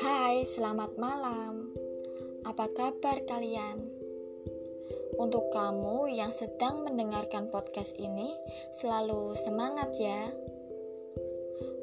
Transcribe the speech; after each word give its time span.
Hai, 0.00 0.48
selamat 0.48 0.96
malam. 0.96 1.76
Apa 2.48 2.72
kabar 2.72 3.28
kalian? 3.28 3.92
Untuk 5.20 5.52
kamu 5.52 6.16
yang 6.16 6.32
sedang 6.32 6.80
mendengarkan 6.80 7.52
podcast 7.52 7.92
ini, 8.00 8.32
selalu 8.72 9.36
semangat 9.36 9.92
ya. 10.00 10.32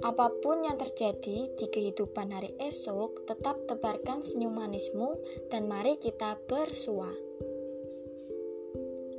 Apa 0.01 0.33
pun 0.41 0.65
yang 0.65 0.81
terjadi 0.81 1.53
di 1.53 1.65
kehidupan 1.69 2.33
hari 2.33 2.57
esok, 2.57 3.29
tetap 3.29 3.61
tebarkan 3.69 4.25
senyum 4.25 4.57
manismu 4.57 5.21
dan 5.53 5.69
mari 5.69 6.01
kita 6.01 6.41
bersua. 6.49 7.13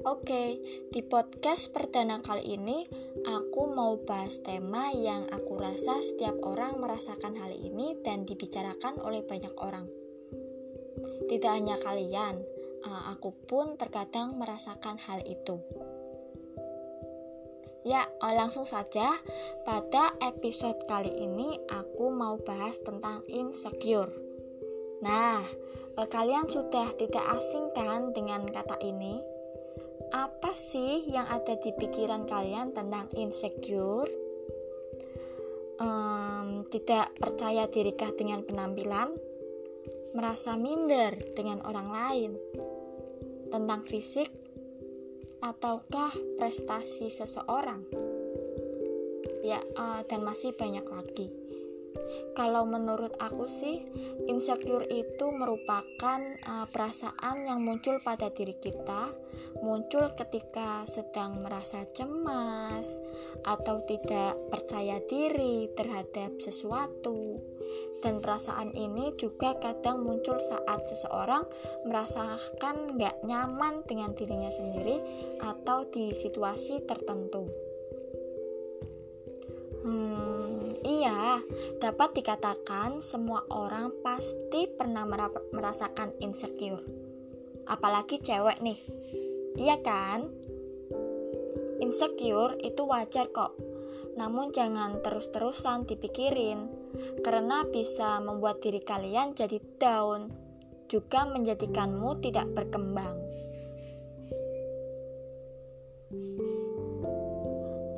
Oke, 0.00 0.56
di 0.88 1.04
podcast 1.04 1.76
perdana 1.76 2.24
kali 2.24 2.56
ini 2.56 2.88
aku 3.28 3.68
mau 3.68 4.00
bahas 4.00 4.40
tema 4.40 4.88
yang 4.96 5.28
aku 5.28 5.60
rasa 5.60 6.00
setiap 6.00 6.40
orang 6.40 6.80
merasakan 6.80 7.36
hal 7.36 7.52
ini 7.52 8.00
dan 8.00 8.24
dibicarakan 8.24 8.96
oleh 9.04 9.20
banyak 9.20 9.52
orang. 9.60 9.84
Tidak 11.28 11.52
hanya 11.52 11.76
kalian, 11.84 12.40
eh, 12.80 13.02
aku 13.12 13.44
pun 13.44 13.76
terkadang 13.76 14.40
merasakan 14.40 14.96
hal 15.04 15.20
itu. 15.28 15.60
Ya, 17.84 18.08
eh, 18.08 18.32
langsung 18.32 18.64
saja. 18.64 19.20
Pada 19.68 20.16
episode 20.24 20.80
kali 20.88 21.12
ini 21.12 21.60
aku 21.68 22.08
mau 22.08 22.40
bahas 22.40 22.80
tentang 22.80 23.20
insecure. 23.28 24.16
Nah, 25.04 25.44
eh, 25.92 26.08
kalian 26.08 26.48
sudah 26.48 26.88
tidak 26.96 27.24
asing 27.36 27.68
kan 27.76 28.16
dengan 28.16 28.48
kata 28.48 28.80
ini? 28.80 29.29
Apa 30.10 30.52
sih 30.58 31.06
yang 31.06 31.26
ada 31.30 31.54
di 31.54 31.70
pikiran 31.70 32.26
kalian 32.26 32.74
tentang 32.74 33.06
insecure? 33.14 34.10
Um, 35.80 36.66
tidak 36.68 37.14
percaya 37.16 37.70
dirikah 37.70 38.12
dengan 38.12 38.44
penampilan? 38.44 39.16
Merasa 40.12 40.58
minder 40.58 41.14
dengan 41.32 41.62
orang 41.62 41.88
lain? 41.88 42.30
Tentang 43.50 43.86
fisik? 43.86 44.28
Ataukah 45.40 46.12
prestasi 46.36 47.08
seseorang? 47.08 47.86
Ya, 49.40 49.62
uh, 49.78 50.04
dan 50.04 50.20
masih 50.26 50.52
banyak 50.52 50.84
lagi. 50.84 51.49
Kalau 52.34 52.64
menurut 52.64 53.18
aku 53.18 53.50
sih, 53.50 53.82
insecure 54.30 54.86
itu 54.88 55.26
merupakan 55.34 56.20
uh, 56.46 56.66
perasaan 56.70 57.44
yang 57.44 57.60
muncul 57.60 57.98
pada 58.00 58.30
diri 58.30 58.54
kita, 58.56 59.10
muncul 59.60 60.14
ketika 60.14 60.86
sedang 60.86 61.42
merasa 61.42 61.84
cemas 61.90 63.02
atau 63.44 63.82
tidak 63.84 64.38
percaya 64.48 65.02
diri 65.04 65.68
terhadap 65.74 66.38
sesuatu. 66.38 67.42
Dan 68.00 68.24
perasaan 68.24 68.72
ini 68.72 69.12
juga 69.20 69.60
kadang 69.60 70.00
muncul 70.00 70.40
saat 70.40 70.88
seseorang 70.88 71.44
merasakan 71.84 72.96
nggak 72.96 73.28
nyaman 73.28 73.84
dengan 73.84 74.16
dirinya 74.16 74.48
sendiri 74.48 74.96
atau 75.44 75.84
di 75.84 76.16
situasi 76.16 76.80
tertentu. 76.88 77.70
Iya, 80.90 81.38
dapat 81.78 82.18
dikatakan 82.18 82.98
semua 82.98 83.46
orang 83.54 83.94
pasti 84.02 84.66
pernah 84.66 85.06
merasakan 85.54 86.18
insecure. 86.18 86.82
Apalagi 87.70 88.18
cewek 88.18 88.58
nih. 88.58 88.74
Iya 89.54 89.78
kan? 89.86 90.26
Insecure 91.78 92.58
itu 92.58 92.82
wajar 92.90 93.30
kok. 93.30 93.54
Namun 94.18 94.50
jangan 94.50 94.98
terus-terusan 94.98 95.86
dipikirin 95.86 96.66
karena 97.22 97.62
bisa 97.70 98.18
membuat 98.18 98.58
diri 98.58 98.82
kalian 98.82 99.38
jadi 99.38 99.62
down, 99.78 100.34
juga 100.90 101.22
menjadikanmu 101.22 102.18
tidak 102.18 102.50
berkembang. 102.50 103.14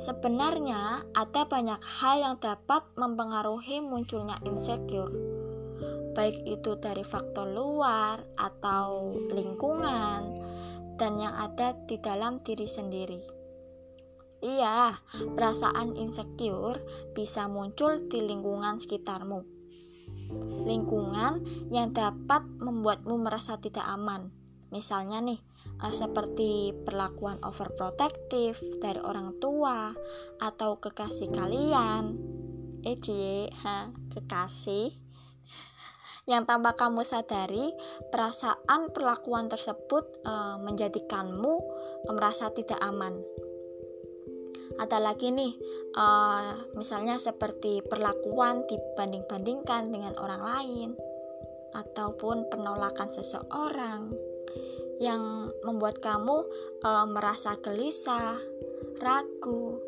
Sebenarnya, 0.03 1.07
ada 1.15 1.47
banyak 1.47 1.79
hal 1.79 2.19
yang 2.19 2.35
dapat 2.35 2.83
mempengaruhi 2.99 3.79
munculnya 3.79 4.35
insecure, 4.43 5.07
baik 6.11 6.43
itu 6.43 6.75
dari 6.75 7.07
faktor 7.07 7.47
luar 7.47 8.19
atau 8.35 9.15
lingkungan, 9.31 10.21
dan 10.99 11.15
yang 11.15 11.31
ada 11.31 11.71
di 11.87 11.95
dalam 12.03 12.43
diri 12.43 12.67
sendiri. 12.67 13.23
Iya, 14.43 14.99
perasaan 15.39 15.95
insecure 15.95 16.83
bisa 17.15 17.47
muncul 17.47 18.03
di 18.11 18.27
lingkungan 18.27 18.83
sekitarmu. 18.83 19.39
Lingkungan 20.67 21.47
yang 21.71 21.95
dapat 21.95 22.43
membuatmu 22.59 23.23
merasa 23.23 23.55
tidak 23.55 23.87
aman. 23.87 24.35
Misalnya 24.67 25.23
nih, 25.23 25.39
seperti 25.91 26.71
perlakuan 26.85 27.41
overprotective 27.43 28.59
dari 28.79 28.99
orang 29.01 29.35
tua 29.41 29.91
atau 30.39 30.79
kekasih 30.79 31.33
kalian. 31.33 32.15
Eh, 32.83 32.99
ha, 33.63 33.91
kekasih. 34.11 34.91
Yang 36.23 36.43
tanpa 36.47 36.75
kamu 36.75 37.03
sadari, 37.03 37.71
perasaan 38.11 38.95
perlakuan 38.95 39.51
tersebut 39.51 40.23
uh, 40.23 40.55
menjadikanmu 40.63 41.53
merasa 42.11 42.47
tidak 42.55 42.79
aman. 42.79 43.19
Ada 44.79 45.03
lagi 45.03 45.35
nih, 45.35 45.51
uh, 45.99 46.75
misalnya 46.79 47.19
seperti 47.19 47.83
perlakuan 47.83 48.63
dibanding-bandingkan 48.67 49.91
dengan 49.91 50.15
orang 50.15 50.41
lain, 50.43 50.89
ataupun 51.73 52.47
penolakan 52.49 53.09
seseorang 53.09 54.13
yang 55.01 55.52
membuat 55.63 55.99
kamu 55.99 56.47
e, 56.83 56.89
merasa 57.09 57.57
gelisah, 57.59 58.37
ragu, 58.99 59.79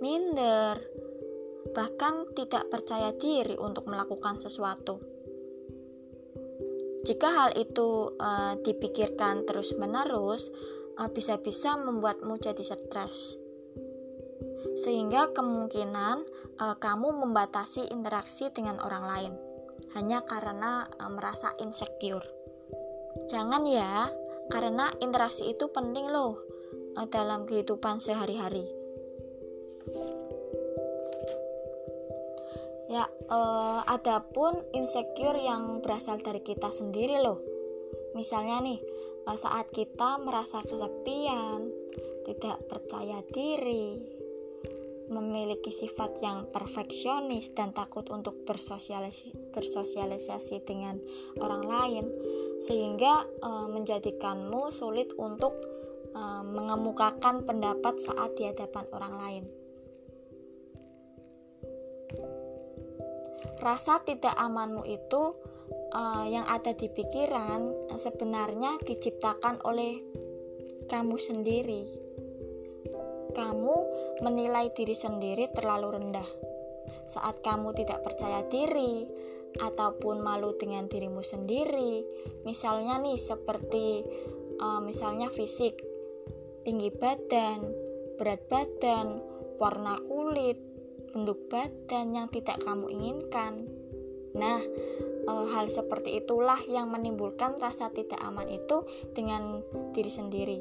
minder, 0.00 0.80
bahkan 1.70 2.26
tidak 2.32 2.66
percaya 2.72 3.12
diri 3.14 3.54
untuk 3.60 3.86
melakukan 3.86 4.40
sesuatu. 4.40 4.98
Jika 7.00 7.28
hal 7.28 7.50
itu 7.56 8.16
e, 8.16 8.30
dipikirkan 8.64 9.44
terus-menerus, 9.44 10.48
e, 10.96 11.02
bisa-bisa 11.12 11.76
membuatmu 11.76 12.36
jadi 12.40 12.62
stres, 12.62 13.40
sehingga 14.76 15.32
kemungkinan 15.32 16.16
e, 16.60 16.64
kamu 16.76 17.08
membatasi 17.24 17.88
interaksi 17.90 18.52
dengan 18.52 18.80
orang 18.80 19.04
lain 19.04 19.34
hanya 19.96 20.22
karena 20.22 20.86
e, 20.86 21.04
merasa 21.08 21.56
insecure. 21.58 22.24
Jangan 23.26 23.66
ya, 23.66 24.06
karena 24.50 24.90
interaksi 24.98 25.54
itu 25.54 25.70
penting 25.70 26.10
loh 26.10 26.42
eh, 26.98 27.06
dalam 27.06 27.46
kehidupan 27.46 28.02
sehari-hari. 28.02 28.66
Ya, 32.90 33.06
eh, 33.06 33.80
adapun 33.86 34.66
insecure 34.74 35.38
yang 35.38 35.78
berasal 35.78 36.18
dari 36.18 36.42
kita 36.42 36.74
sendiri 36.74 37.22
loh. 37.22 37.38
Misalnya 38.18 38.58
nih, 38.58 38.82
eh, 39.30 39.38
saat 39.38 39.70
kita 39.70 40.18
merasa 40.18 40.58
kesepian, 40.66 41.70
tidak 42.26 42.58
percaya 42.66 43.22
diri, 43.30 44.18
memiliki 45.10 45.74
sifat 45.74 46.22
yang 46.22 46.46
perfeksionis 46.54 47.50
dan 47.50 47.74
takut 47.74 48.06
untuk 48.14 48.46
bersosialisasi, 48.46 49.50
bersosialisasi 49.50 50.62
dengan 50.62 51.02
orang 51.42 51.66
lain, 51.66 52.06
sehingga 52.60 53.24
e, 53.40 53.50
menjadikanmu 53.72 54.68
sulit 54.68 55.16
untuk 55.16 55.56
e, 56.12 56.22
mengemukakan 56.44 57.48
pendapat 57.48 57.96
saat 57.96 58.36
di 58.36 58.44
hadapan 58.44 58.84
orang 58.92 59.14
lain. 59.16 59.44
Rasa 63.60 64.04
tidak 64.04 64.36
amanmu 64.36 64.84
itu 64.84 65.22
e, 65.88 66.02
yang 66.28 66.44
ada 66.44 66.76
di 66.76 66.92
pikiran 66.92 67.90
sebenarnya 67.96 68.76
diciptakan 68.84 69.64
oleh 69.64 69.96
kamu 70.84 71.16
sendiri. 71.16 71.84
Kamu 73.30 73.74
menilai 74.20 74.68
diri 74.76 74.92
sendiri 74.92 75.48
terlalu 75.54 75.96
rendah. 75.96 76.30
Saat 77.06 77.40
kamu 77.46 77.70
tidak 77.78 78.02
percaya 78.02 78.42
diri, 78.50 79.06
ataupun 79.58 80.22
malu 80.22 80.54
dengan 80.54 80.86
dirimu 80.86 81.24
sendiri. 81.24 82.06
Misalnya 82.46 83.02
nih 83.02 83.18
seperti 83.18 84.06
uh, 84.62 84.78
misalnya 84.78 85.32
fisik, 85.32 85.74
tinggi 86.62 86.92
badan, 86.94 87.64
berat 88.20 88.46
badan, 88.46 89.18
warna 89.56 89.96
kulit, 90.04 90.60
bentuk 91.10 91.50
badan 91.50 92.14
yang 92.14 92.28
tidak 92.30 92.62
kamu 92.62 92.86
inginkan. 92.92 93.66
Nah, 94.30 94.62
e, 95.26 95.32
hal 95.50 95.66
seperti 95.66 96.22
itulah 96.22 96.58
yang 96.70 96.86
menimbulkan 96.86 97.58
rasa 97.58 97.90
tidak 97.90 98.22
aman 98.22 98.46
itu 98.46 98.86
dengan 99.10 99.58
diri 99.90 100.12
sendiri. 100.12 100.60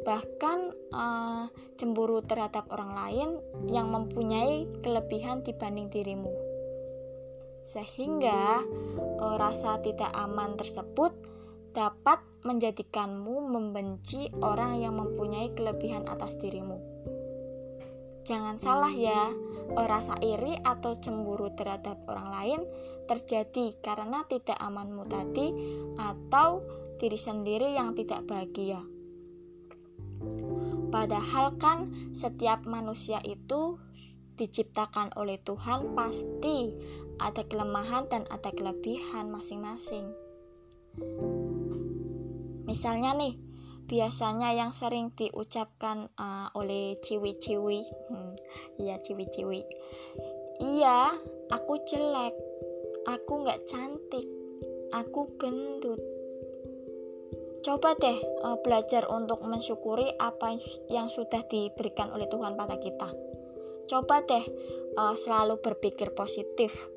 Bahkan 0.00 0.58
uh, 0.96 1.44
cemburu 1.76 2.24
terhadap 2.24 2.72
orang 2.72 2.96
lain 2.96 3.28
yang 3.68 3.92
mempunyai 3.92 4.64
kelebihan 4.80 5.44
dibanding 5.44 5.92
dirimu. 5.92 6.32
Sehingga 7.64 8.64
uh, 9.20 9.36
rasa 9.36 9.78
tidak 9.84 10.10
aman 10.12 10.56
tersebut 10.56 11.12
dapat 11.70 12.18
menjadikanmu 12.42 13.46
membenci 13.46 14.32
orang 14.40 14.80
yang 14.80 14.96
mempunyai 14.96 15.52
kelebihan 15.54 16.08
atas 16.08 16.40
dirimu. 16.40 16.80
Jangan 18.20 18.60
salah 18.60 18.92
ya, 18.92 19.32
rasa 19.74 20.14
iri 20.20 20.54
atau 20.60 20.94
cemburu 20.98 21.50
terhadap 21.56 22.04
orang 22.06 22.28
lain 22.30 22.60
terjadi 23.08 23.80
karena 23.80 24.22
tidak 24.28 24.54
amanmu 24.60 25.08
tadi 25.08 25.50
atau 25.98 26.62
diri 27.00 27.16
sendiri 27.16 27.74
yang 27.74 27.96
tidak 27.96 28.28
bahagia. 28.28 28.84
Padahal 30.90 31.56
kan 31.56 32.10
setiap 32.12 32.66
manusia 32.66 33.22
itu 33.24 33.78
diciptakan 34.36 35.14
oleh 35.16 35.38
Tuhan 35.40 35.94
pasti 35.94 36.74
ada 37.20 37.44
kelemahan 37.44 38.08
dan 38.08 38.24
ada 38.32 38.48
kelebihan 38.50 39.28
masing-masing. 39.28 40.08
Misalnya 42.64 43.12
nih, 43.12 43.36
biasanya 43.90 44.54
yang 44.54 44.70
sering 44.70 45.10
diucapkan 45.18 46.08
uh, 46.16 46.48
oleh 46.54 46.96
ciwi-ciwi. 47.02 47.80
Hmm, 48.08 48.34
iya 48.80 49.02
ciwi-ciwi. 49.02 49.60
Iya 50.60 51.14
aku 51.50 51.82
jelek. 51.84 52.34
Aku 53.10 53.32
nggak 53.42 53.66
cantik. 53.66 54.26
Aku 54.94 55.34
gendut. 55.34 55.98
Coba 57.60 57.92
deh 57.98 58.16
uh, 58.46 58.56
belajar 58.62 59.04
untuk 59.10 59.44
mensyukuri 59.44 60.16
apa 60.16 60.56
yang 60.88 61.12
sudah 61.12 61.44
diberikan 61.44 62.08
oleh 62.14 62.30
Tuhan 62.30 62.56
pada 62.56 62.78
kita. 62.78 63.10
Coba 63.90 64.22
deh 64.22 64.46
uh, 64.96 65.14
selalu 65.18 65.58
berpikir 65.58 66.14
positif 66.14 66.88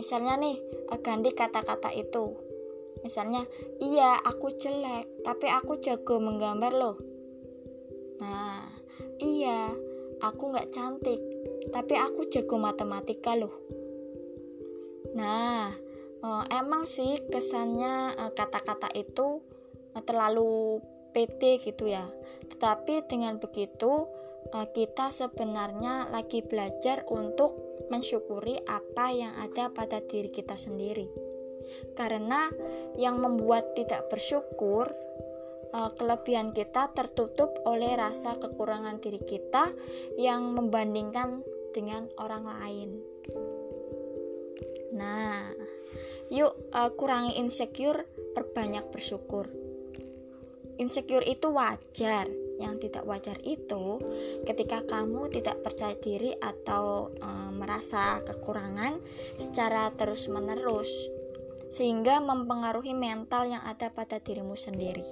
misalnya 0.00 0.40
nih 0.40 0.56
ganti 1.04 1.36
kata-kata 1.36 1.92
itu 1.92 2.50
Misalnya, 3.00 3.48
iya 3.80 4.20
aku 4.20 4.52
jelek, 4.52 5.24
tapi 5.24 5.48
aku 5.48 5.80
jago 5.80 6.20
menggambar 6.20 6.72
loh. 6.76 6.96
Nah, 8.20 8.68
iya 9.16 9.72
aku 10.20 10.52
nggak 10.52 10.68
cantik, 10.68 11.20
tapi 11.72 11.96
aku 11.96 12.28
jago 12.28 12.60
matematika 12.60 13.32
loh. 13.32 13.56
Nah, 15.16 15.72
eh, 16.20 16.44
emang 16.52 16.84
sih 16.84 17.24
kesannya 17.32 18.20
eh, 18.20 18.32
kata-kata 18.36 18.92
itu 18.92 19.40
eh, 19.96 20.04
terlalu 20.04 20.84
pede 21.16 21.56
gitu 21.56 21.88
ya. 21.88 22.04
Tetapi 22.52 23.08
dengan 23.08 23.40
begitu 23.40 24.08
kita 24.50 25.14
sebenarnya 25.14 26.10
lagi 26.10 26.42
belajar 26.42 27.06
untuk 27.06 27.69
mensyukuri 27.88 28.60
apa 28.68 29.14
yang 29.14 29.32
ada 29.40 29.72
pada 29.72 30.04
diri 30.04 30.28
kita 30.28 30.60
sendiri 30.60 31.08
karena 31.94 32.50
yang 32.98 33.22
membuat 33.22 33.78
tidak 33.78 34.10
bersyukur 34.10 34.90
eh, 35.70 35.90
kelebihan 35.96 36.50
kita 36.50 36.90
tertutup 36.92 37.54
oleh 37.64 37.94
rasa 37.94 38.36
kekurangan 38.36 38.98
diri 38.98 39.22
kita 39.22 39.70
yang 40.18 40.50
membandingkan 40.52 41.46
dengan 41.70 42.10
orang 42.18 42.44
lain. 42.50 42.90
Nah, 44.90 45.54
yuk 46.34 46.50
uh, 46.74 46.90
kurangi 46.98 47.38
insecure, 47.38 48.06
perbanyak 48.34 48.90
bersyukur. 48.90 49.46
Insecure 50.82 51.22
itu 51.22 51.54
wajar, 51.54 52.26
yang 52.60 52.76
tidak 52.76 53.08
wajar 53.08 53.40
itu 53.40 53.96
ketika 54.44 54.84
kamu 54.84 55.32
tidak 55.32 55.64
percaya 55.64 55.96
diri 55.96 56.36
atau 56.36 57.08
uh, 57.18 57.50
merasa 57.50 58.20
kekurangan 58.20 59.00
secara 59.40 59.88
terus-menerus 59.96 60.88
sehingga 61.70 62.20
mempengaruhi 62.20 62.92
mental 62.92 63.46
yang 63.48 63.62
ada 63.64 63.88
pada 63.88 64.18
dirimu 64.20 64.58
sendiri. 64.58 65.06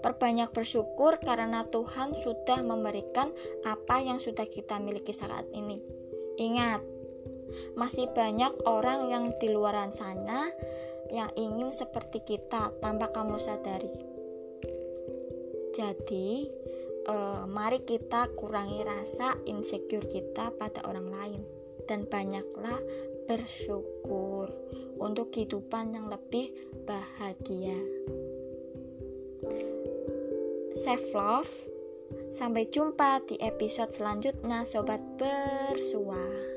Perbanyak 0.00 0.52
bersyukur 0.52 1.16
karena 1.18 1.64
Tuhan 1.66 2.12
sudah 2.12 2.60
memberikan 2.60 3.32
apa 3.64 4.04
yang 4.04 4.20
sudah 4.20 4.44
kita 4.44 4.76
miliki 4.76 5.16
saat 5.16 5.48
ini. 5.56 5.80
Ingat, 6.36 6.84
masih 7.74 8.12
banyak 8.12 8.52
orang 8.68 9.08
yang 9.08 9.24
di 9.40 9.48
luar 9.48 9.74
sana 9.90 10.52
yang 11.08 11.32
ingin 11.36 11.72
seperti 11.72 12.20
kita 12.20 12.72
tanpa 12.84 13.10
kamu 13.10 13.40
sadari. 13.40 14.13
Jadi, 15.74 16.46
eh, 17.10 17.44
mari 17.50 17.82
kita 17.82 18.30
kurangi 18.38 18.86
rasa 18.86 19.34
insecure 19.50 20.06
kita 20.06 20.54
pada 20.54 20.86
orang 20.86 21.08
lain 21.10 21.42
dan 21.90 22.06
banyaklah 22.06 22.78
bersyukur 23.26 24.54
untuk 25.02 25.34
kehidupan 25.34 25.98
yang 25.98 26.06
lebih 26.06 26.54
bahagia. 26.86 27.74
Self 30.74 31.04
love. 31.10 31.54
Sampai 32.30 32.66
jumpa 32.70 33.22
di 33.26 33.38
episode 33.42 33.90
selanjutnya 33.90 34.62
sobat 34.66 35.02
bersua. 35.18 36.53